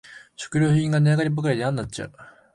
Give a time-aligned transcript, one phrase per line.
[0.35, 2.13] 食料品が値上がりばかりでやんなっちゃう